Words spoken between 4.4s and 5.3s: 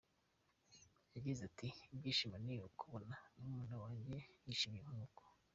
yishimye nk’uku.